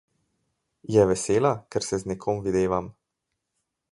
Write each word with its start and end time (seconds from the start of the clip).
Je 0.95 1.03
vesela, 1.09 1.51
ker 1.75 1.85
se 1.89 2.01
z 2.03 2.09
nekom 2.13 2.41
videvam? 2.47 2.91